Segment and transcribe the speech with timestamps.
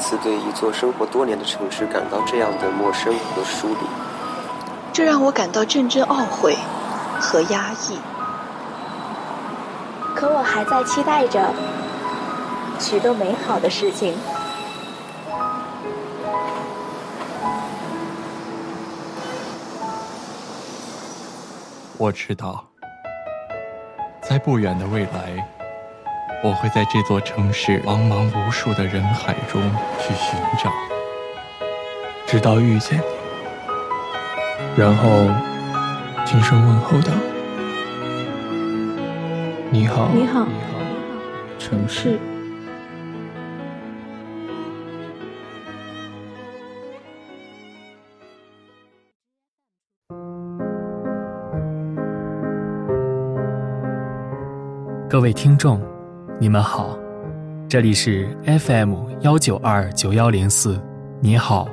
[0.00, 3.86] 次对一座生活多年的城市感到这样的陌生和疏离，
[4.92, 6.56] 这让我感到阵阵懊悔
[7.20, 7.98] 和压抑。
[10.16, 11.54] 可我还在期待着
[12.78, 14.14] 许多美好的事情。
[21.96, 22.64] 我知道，
[24.22, 25.46] 在不远的未来，
[26.42, 29.60] 我会在这座城市茫茫无数的人海中
[29.98, 30.72] 去寻找，
[32.26, 33.04] 直到遇见你，
[34.74, 35.28] 然后
[36.24, 37.12] 轻声问候道
[39.70, 40.48] ：“你好，你好，
[41.58, 42.18] 城市。”
[55.06, 55.78] 各位听众，
[56.42, 56.98] 你们好，
[57.68, 60.80] 这里是 FM 幺九二九幺零四，
[61.20, 61.68] 你好，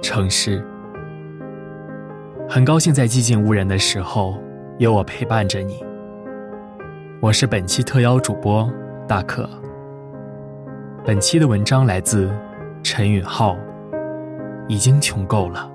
[0.00, 0.64] 城市。
[2.48, 4.38] 很高兴在寂静无人的时候，
[4.78, 5.84] 有我陪伴着你。
[7.20, 8.70] 我是本期特邀主播
[9.08, 9.50] 大可。
[11.04, 12.30] 本期的文章来自
[12.84, 13.56] 陈允浩，
[14.68, 15.68] 已经穷够了，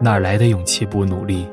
[0.00, 1.48] 哪来的勇气不努力？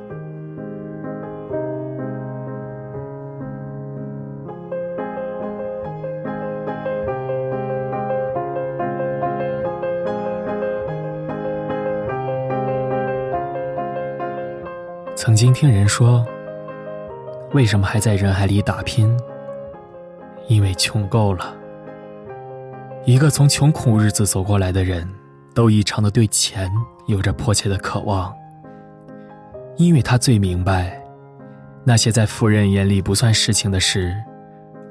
[15.26, 16.28] 曾经听人说，
[17.54, 19.18] 为什么还在人海里打拼？
[20.50, 21.56] 因为穷够了。
[23.06, 25.10] 一个从穷苦日子走过来的人，
[25.56, 26.70] 都异常的对钱
[27.08, 28.36] 有着迫切的渴望，
[29.78, 31.02] 因为他最明白，
[31.86, 34.14] 那些在富人眼里不算事情的事，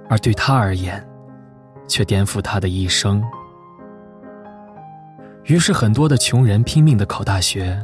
[0.09, 1.07] 而对他而言，
[1.87, 3.23] 却颠覆他的一生。
[5.45, 7.79] 于是，很多的穷人拼命的考大学。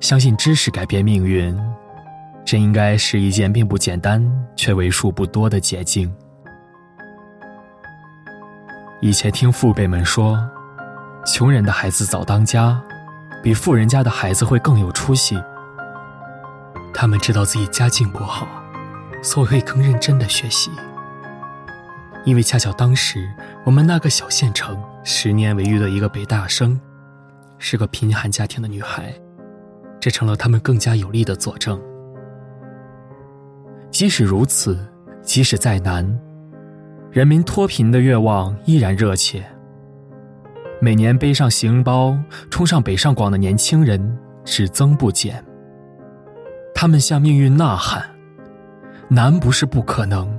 [0.00, 1.58] 相信知识改变命运，
[2.44, 4.22] 这应该是一件并不简单
[4.54, 6.12] 却为数不多的捷径。
[9.00, 10.38] 以前听父辈们说，
[11.24, 12.80] 穷人的孩子早当家，
[13.42, 15.42] 比富人家的孩子会更有出息。
[16.94, 18.46] 他们知道自己家境不好，
[19.22, 20.70] 所以会更认真的学习。
[22.24, 23.30] 因为恰巧当时
[23.64, 26.80] 我们那个小县城十年为遇的一个北大生，
[27.58, 29.14] 是个贫寒家庭的女孩。
[30.06, 31.82] 这成了他们更加有力的佐证。
[33.90, 34.78] 即使如此，
[35.20, 36.06] 即使再难，
[37.10, 39.44] 人民脱贫的愿望依然热切。
[40.80, 42.16] 每年背上行包
[42.50, 45.44] 冲上北上广的年轻人只增不减。
[46.72, 48.08] 他们向命运呐喊
[49.10, 50.38] ：“难不是不可能，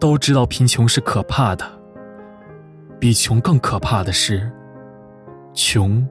[0.00, 1.64] 都知道贫穷是可怕的。
[2.98, 4.50] 比穷更可怕的是，
[5.54, 6.04] 穷，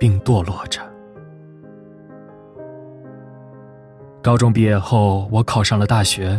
[0.00, 0.80] 并堕落着。”
[4.26, 6.36] 高中毕业后，我考上了大学。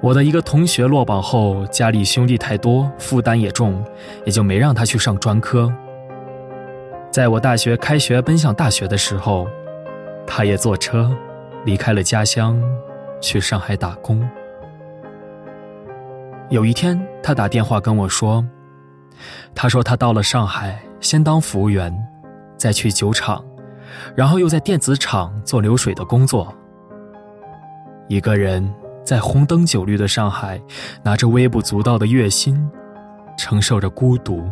[0.00, 3.84] 我的一个同学落榜后，家里兄弟太多，负担也重，
[4.24, 5.70] 也就没让他去上专科。
[7.10, 9.46] 在我大学开学奔向大学的时候，
[10.26, 11.14] 他也坐车
[11.66, 12.58] 离开了家乡，
[13.20, 14.26] 去上海打工。
[16.48, 18.42] 有一天，他打电话跟我说
[19.54, 21.94] ：“他说他到了上海，先当服务员，
[22.56, 23.44] 再去酒厂，
[24.16, 26.50] 然后又在电子厂做流水的工作。”
[28.10, 28.68] 一个人
[29.04, 30.60] 在红灯酒绿的上海，
[31.04, 32.68] 拿着微不足道的月薪，
[33.38, 34.50] 承受着孤独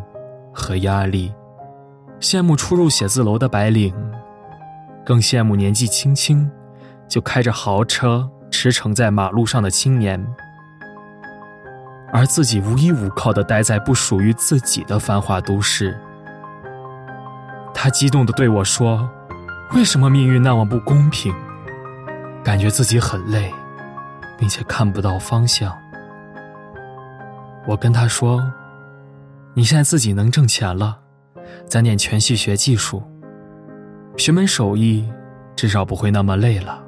[0.55, 1.35] 和压力，
[2.21, 3.93] 羡慕初入写字楼的白领，
[5.05, 6.49] 更羡慕年纪轻轻
[7.09, 10.25] 就开着豪车驰骋在马路上的青年，
[12.13, 15.99] 而自己无依无靠的待在不属于自己的繁华都市。
[17.75, 19.11] 他激动的对我说
[19.75, 21.34] ：“为什么命运那么不公平？”
[22.48, 23.53] 感觉自己很累，
[24.39, 25.71] 并且看不到方向。
[27.66, 28.42] 我跟他说
[29.53, 30.98] ：“你现在自己能挣钱了，
[31.66, 33.03] 攒点全系学技术，
[34.16, 35.06] 学门手艺，
[35.54, 36.83] 至少不会那么累了。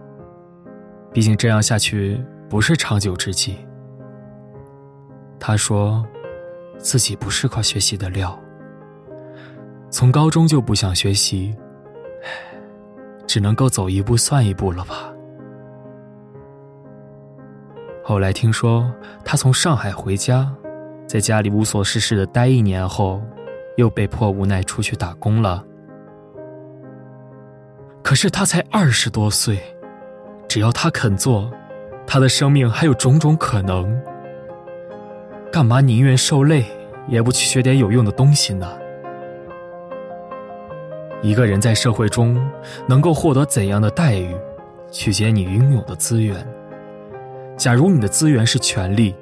[1.12, 2.18] 毕竟这样下去
[2.48, 3.58] 不是长久之计。”
[5.38, 6.02] 他说
[6.80, 8.34] ：“自己不是块学习的料，
[9.90, 11.54] 从高中就不想学习，
[13.26, 15.12] 只能够走一步算一步了吧。”
[18.10, 18.92] 后来听说
[19.24, 20.52] 他从上海回家，
[21.06, 23.22] 在家里无所事事的待一年后，
[23.76, 25.64] 又被迫无奈出去打工了。
[28.02, 29.60] 可是他才二十多岁，
[30.48, 31.48] 只要他肯做，
[32.04, 33.96] 他的生命还有种种可能。
[35.52, 36.64] 干嘛宁愿受累，
[37.06, 38.76] 也不去学点有用的东西呢？
[41.22, 42.44] 一个人在社会中
[42.88, 44.34] 能够获得怎样的待遇，
[44.90, 46.44] 取决你拥有的资源。
[47.60, 49.14] 假如你的资源是权力，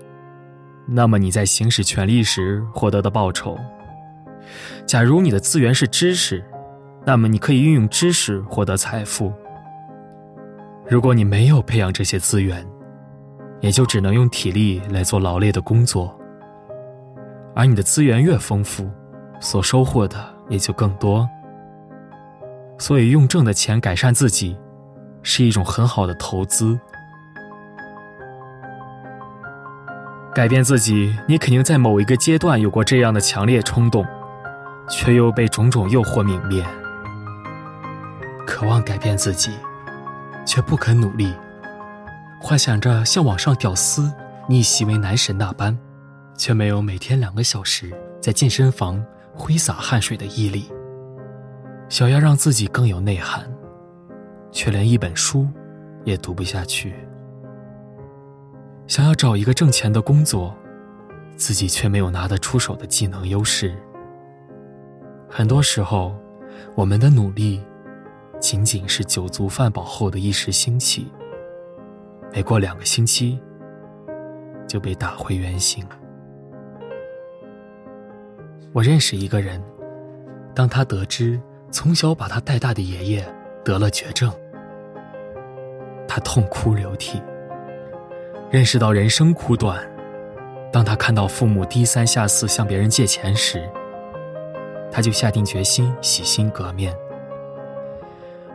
[0.87, 3.57] 那么你在行使权力时获得的报酬；
[4.87, 6.45] 假如你的资源是知识，
[7.05, 9.33] 那么你可以运用知识获得财富。
[10.87, 12.65] 如果你没有培养这些资源，
[13.59, 16.17] 也就只能用体力来做劳累的工作。
[17.57, 18.89] 而你的资源越丰富，
[19.41, 20.17] 所收获的
[20.49, 21.29] 也就更多。
[22.79, 24.57] 所以，用挣的钱改善自己，
[25.25, 26.79] 是一种很好的投资。
[30.35, 34.07] 改变自己，你肯定在某一个阶段有过这样的强烈冲动，
[34.89, 36.65] 却又被种种诱惑泯灭。
[38.47, 39.53] 渴望改变自己，
[40.47, 41.35] 却不肯努力，
[42.41, 44.13] 幻想着像网上屌丝
[44.49, 45.77] 逆袭为男神那般，
[46.37, 49.05] 却没有每天两个小时在健身房
[49.35, 50.71] 挥洒汗水的毅力。
[51.89, 53.45] 想要让自己更有内涵，
[54.53, 55.49] 却连一本书
[56.05, 56.91] 也读不下去；
[58.89, 60.57] 想要找一个挣钱的工作，
[61.37, 63.77] 自己却没有拿得出手的技能优势。
[65.29, 66.17] 很多时候，
[66.75, 67.63] 我们的努力
[68.41, 71.13] 仅仅是酒足饭饱后的一时兴起，
[72.33, 73.39] 没过两个星期
[74.67, 75.87] 就被打回原形。
[78.73, 79.63] 我认识一个人，
[80.55, 81.39] 当他得知。
[81.71, 84.33] 从小把他带大的爷爷得了绝症，
[86.09, 87.23] 他痛哭流涕，
[88.51, 89.79] 认识到人生苦短。
[90.73, 93.69] 当他看到父母低三下四向别人借钱时，
[94.91, 96.95] 他就下定决心洗心革面。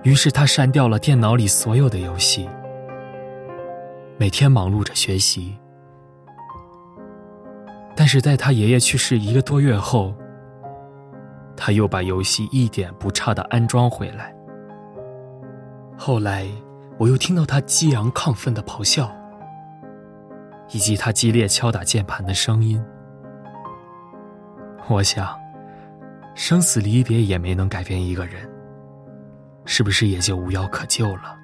[0.04, 2.50] 于是他删掉了电脑里所有的游戏，
[4.18, 5.58] 每天忙碌着学习。
[7.96, 10.14] 但是在他爷爷去世一个多月后，
[11.56, 14.34] 他又把游戏一点不差的安装回来。
[15.96, 16.48] 后来，
[16.98, 19.10] 我又听到他激昂亢奋的咆哮，
[20.72, 22.84] 以及他激烈敲打键盘的声音。
[24.88, 25.38] 我想，
[26.36, 28.50] 生死离别也没能改变一个人，
[29.66, 31.38] 是不是也就无药可救了？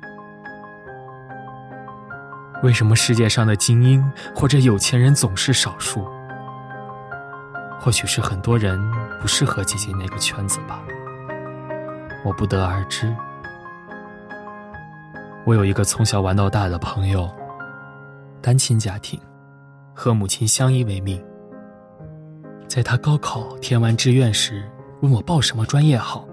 [2.62, 4.04] 为什么世界上的精英
[4.36, 6.06] 或者有钱人总是少数？
[7.80, 8.78] 或许是很多人
[9.22, 10.84] 不适合挤进那个圈子吧，
[12.26, 13.16] 我不得而知。
[15.46, 17.34] 我有一个从小玩到大的朋友，
[18.42, 19.20] 单亲家庭，
[19.94, 21.24] 和母亲相依为命。
[22.68, 24.64] 在他高考填完志愿时，
[25.02, 26.28] 问我报什么专业好，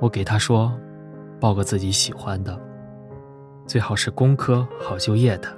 [0.00, 0.72] 我给他说，
[1.40, 2.58] 报个自己喜欢的，
[3.66, 5.48] 最好是工科好就业的。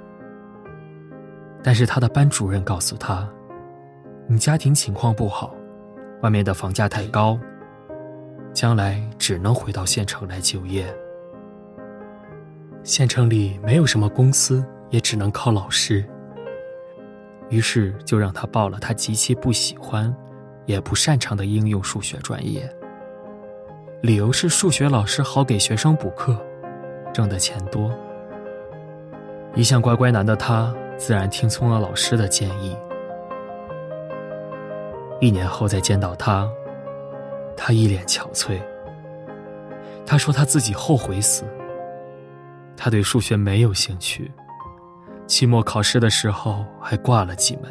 [1.61, 3.29] 但是他的班主任告诉他。
[4.31, 5.55] 你家庭情况不好，
[6.21, 7.37] 外面的房价太高，
[8.53, 10.85] 将来只能回到县城来就业。
[12.83, 16.03] 县城里没有什么公司，也只能靠老师。
[17.49, 20.15] 于是就让他报了他极其不喜欢，
[20.65, 22.69] 也不擅长的应用数学专业。
[24.01, 26.39] 理由是数学老师好给学生补课，
[27.13, 27.91] 挣的钱多。
[29.55, 32.77] 一向乖乖男的他，自然听从了老师的建议。
[35.19, 36.47] 一年后再见到他，
[37.57, 38.61] 他一脸憔悴。
[40.05, 41.43] 他说他自己后悔死。
[42.77, 44.31] 他对数学没有兴趣，
[45.29, 47.65] 期末考试的时候还挂了几门。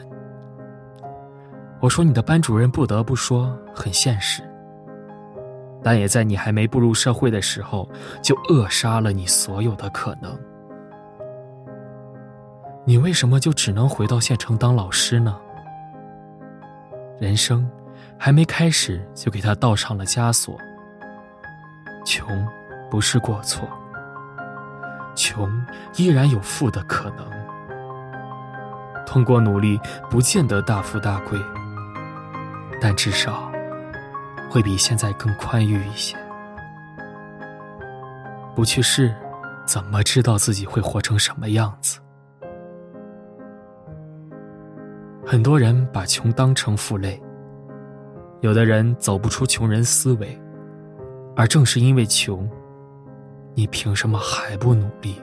[1.80, 4.42] 我说你的班主任不得不说很现实，
[5.82, 7.88] 但也在你还没步入社会的时候
[8.22, 10.38] 就扼杀了你所有的可能。
[12.84, 15.36] 你为什么就只能回到县城当老师呢？
[17.18, 17.68] 人生
[18.16, 20.56] 还没开始，就给他倒上了枷锁。
[22.06, 22.46] 穷
[22.88, 23.68] 不是过错，
[25.16, 25.50] 穷
[25.96, 27.47] 依然有富的可能。
[29.08, 31.40] 通过努力，不见得大富大贵，
[32.78, 33.50] 但至少
[34.50, 36.14] 会比现在更宽裕一些。
[38.54, 39.14] 不去试，
[39.64, 41.98] 怎么知道自己会活成什么样子？
[45.24, 47.18] 很多人把穷当成负累，
[48.42, 50.38] 有的人走不出穷人思维，
[51.34, 52.46] 而正是因为穷，
[53.54, 55.16] 你凭什么还不努力？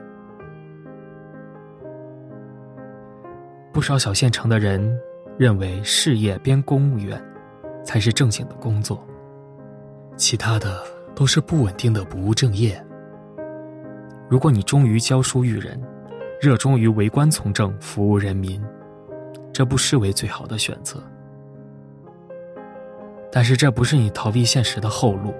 [3.86, 5.00] 少小县城的人
[5.38, 7.24] 认为事业编公务员
[7.84, 9.06] 才是正经的工作，
[10.18, 10.82] 其他的
[11.13, 12.84] 都是不稳定的不务正业。
[14.27, 15.80] 如果你忠于教书育人，
[16.42, 18.60] 热衷于为官从政，服务人民。
[19.54, 21.00] 这不失为最好的选择，
[23.32, 25.32] 但是这不是你逃避现实的后路。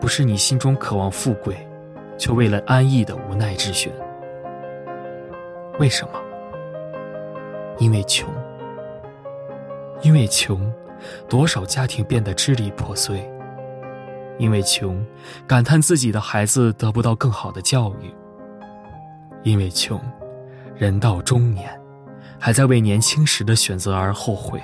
[0.00, 1.56] 不是你心中渴望富贵，
[2.16, 3.92] 却为了安逸的无奈之选。
[5.80, 6.12] 为什么？
[7.78, 8.28] 因为穷。
[10.02, 10.72] 因为穷，
[11.28, 13.28] 多少家庭变得支离破碎。
[14.38, 15.04] 因为穷，
[15.46, 18.12] 感叹自己的孩子得不到更好的教育。
[19.42, 20.00] 因为穷，
[20.74, 21.70] 人到中年，
[22.38, 24.60] 还在为年轻时的选择而后悔。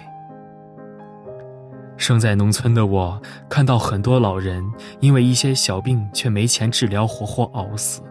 [1.97, 4.65] 生在农村的我，看到很多老人
[5.01, 8.03] 因为一些小病却没钱治疗，活活熬死；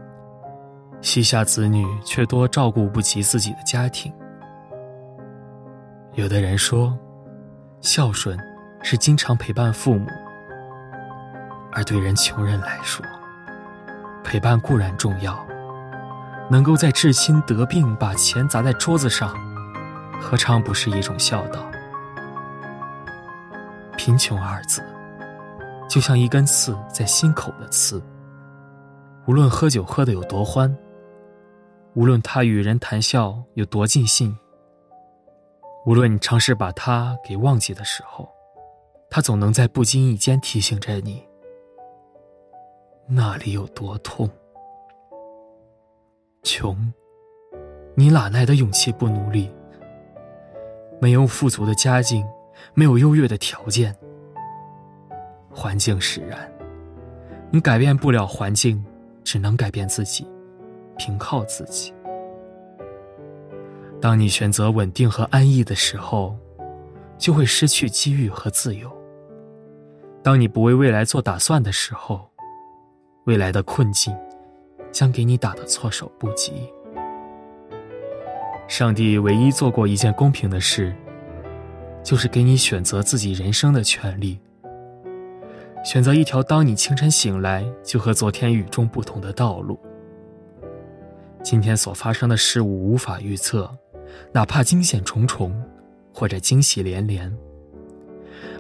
[1.02, 4.14] 膝下子女却多照顾不及自己的家庭。
[6.16, 6.98] 有的人说，
[7.82, 8.38] 孝顺
[8.82, 10.08] 是经常陪伴父母。
[11.72, 13.06] 而对人穷人来说，
[14.24, 15.46] 陪伴固然重要，
[16.50, 19.34] 能够在至亲得病把钱砸在桌子上，
[20.20, 21.64] 何尝不是一种孝道？
[23.96, 24.84] 贫穷二字，
[25.88, 28.02] 就像一根刺在心口的刺。
[29.28, 30.76] 无论喝酒喝得有多欢，
[31.94, 34.36] 无论他与人谈笑有多尽兴，
[35.86, 38.30] 无论你尝试把他给忘记的时候，
[39.10, 41.24] 他总能在不经意间提醒着你。
[43.08, 44.30] 那里有多痛？
[46.44, 46.94] 穷，
[47.96, 49.52] 你哪来的勇气不努力？
[51.02, 52.28] 没有富足的家境，
[52.74, 53.96] 没有优越的条件，
[55.50, 56.52] 环境使然，
[57.52, 58.86] 你改变不了环境，
[59.24, 60.28] 只能改变自己，
[60.98, 61.94] 凭靠自己。
[64.02, 66.36] 当你选择稳定和安逸的时候，
[67.18, 68.90] 就会失去机遇和自由。
[70.24, 72.30] 当你不为未来做打算的时候，
[73.26, 74.16] 未来的困境，
[74.92, 76.54] 将给你打得措手不及。
[78.70, 80.96] 上帝唯一做过一件公平的事，
[82.02, 84.40] 就是给你选择自己人生的权利。
[85.84, 89.80] 选择一条当你清晨醒来就和昨天与众不同的道路。
[91.42, 93.74] 今天所发生的事物无法预测，
[94.32, 95.54] 哪怕惊险重重，
[96.14, 97.36] 或者惊喜连连，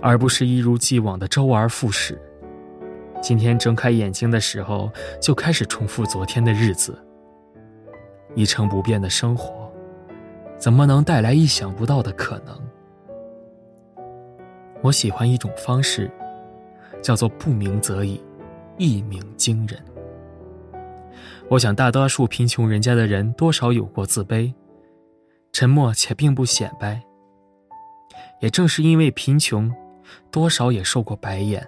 [0.02, 2.20] 而不是一如既往的周而复始。
[3.22, 4.92] 今天睁开眼睛的时候，
[5.22, 6.98] 就开始重复昨天的日子。
[8.36, 9.72] 一成不变的生活，
[10.58, 12.58] 怎么能带来意想不到的可能？
[14.82, 16.10] 我喜欢一种方式，
[17.02, 18.22] 叫做不鸣则已，
[18.78, 19.78] 一鸣惊人。
[21.50, 24.54] 我想大多数贫穷人家的人多少有过自卑，
[25.52, 27.02] 沉默且并不显摆。
[28.40, 29.74] 也正是因为贫穷，
[30.32, 31.68] 多少也受过白眼。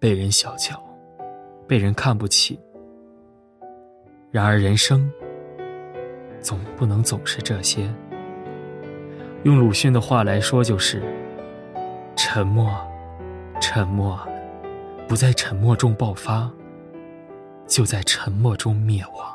[0.00, 0.82] 被人小瞧，
[1.66, 2.60] 被人看不起。
[4.30, 5.10] 然而人生
[6.40, 7.90] 总不能总是这些。
[9.44, 11.02] 用鲁迅的话来说，就是
[12.16, 12.70] 沉默，
[13.60, 14.18] 沉默，
[15.08, 16.50] 不在沉默中爆发，
[17.66, 19.33] 就在沉默中灭亡。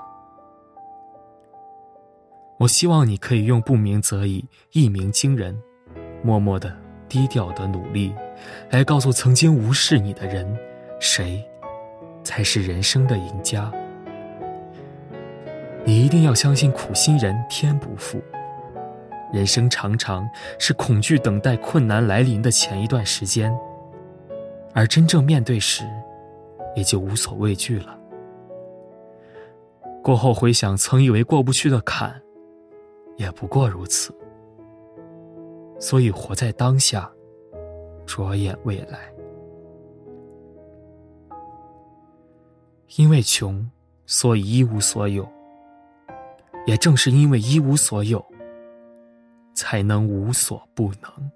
[2.59, 5.59] 我希望你可以用不鸣则已，一鸣惊人，
[6.21, 6.71] 默默的。
[7.07, 8.13] 低调的努力，
[8.69, 10.47] 来告诉曾经无视你的人，
[10.99, 11.43] 谁
[12.23, 13.73] 才是人生的赢家。
[15.83, 18.21] 你一定要相信苦心人天不负。
[19.33, 23.51] 人生常常是恐惧等待困难来临的前一段时间，
[24.75, 25.83] 而真正面对时，
[26.75, 27.97] 也就无所畏惧了。
[30.03, 32.21] 过后回想曾以为过不去的坎，
[33.19, 34.15] 也不过如此。
[35.77, 37.11] 所以，活在当下，
[38.05, 39.13] 着眼未来。
[42.97, 43.69] 因为穷，
[44.05, 45.23] 所以一无所有；
[46.65, 48.25] 也正是因为一无所有，
[49.53, 51.31] 才能无所不能。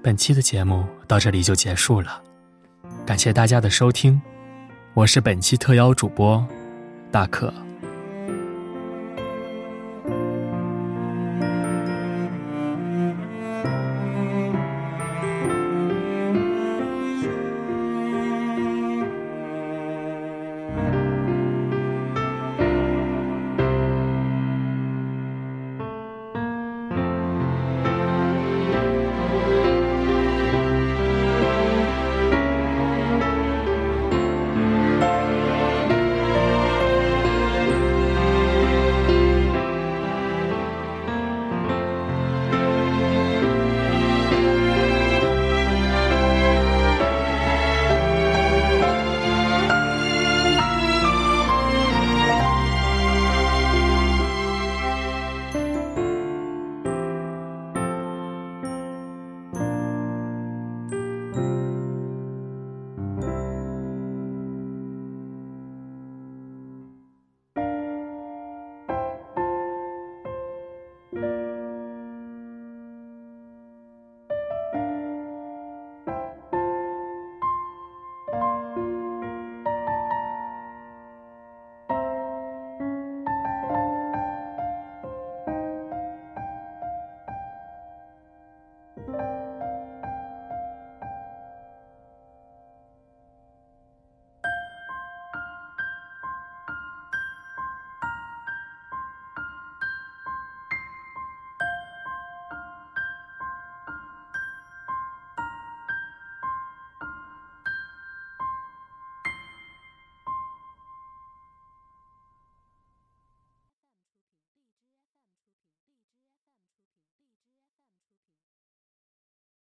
[0.00, 2.22] 本期的节目到这里就结束了，
[3.04, 4.20] 感谢大家的收听，
[4.94, 6.46] 我是本期特邀主播
[7.10, 7.52] 大可。